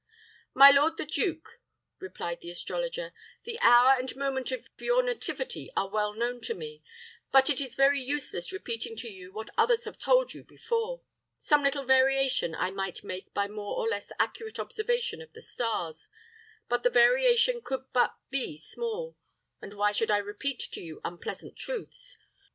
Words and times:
"My 0.55 0.71
lord 0.71 0.97
the 0.97 1.05
duke," 1.05 1.59
replied 1.99 2.41
the 2.41 2.49
astrologer, 2.49 3.13
"the 3.43 3.59
hour 3.59 3.99
and 3.99 4.15
moment 4.15 4.51
of 4.51 4.67
your 4.79 5.03
nativity 5.03 5.71
are 5.77 5.89
well 5.91 6.13
known 6.13 6.41
to 6.41 6.55
me; 6.55 6.81
but 7.31 7.51
it 7.51 7.61
is 7.61 7.75
very 7.75 8.01
useless 8.01 8.51
repeating 8.51 8.95
to 8.95 9.09
you 9.11 9.31
what 9.31 9.51
others 9.59 9.83
have 9.83 9.99
told 9.99 10.33
you 10.33 10.43
before. 10.43 11.03
Some 11.37 11.61
little 11.61 11.83
variation 11.83 12.55
I 12.55 12.71
might 12.71 13.03
make 13.03 13.31
by 13.35 13.47
more 13.47 13.77
or 13.77 13.87
less 13.87 14.11
accurate 14.17 14.57
observation 14.57 15.21
of 15.21 15.33
the 15.33 15.41
stars; 15.43 16.09
but 16.67 16.81
the 16.81 16.89
variation 16.89 17.61
could 17.61 17.85
but 17.93 18.15
be 18.31 18.57
small, 18.57 19.19
and 19.61 19.75
why 19.75 19.91
should 19.91 20.09
I 20.09 20.17
repeat 20.17 20.67
to 20.71 20.81
you 20.81 20.99
unpleasant 21.05 21.55
truths. 21.55 22.17